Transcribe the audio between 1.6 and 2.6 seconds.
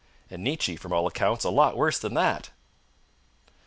worse than that!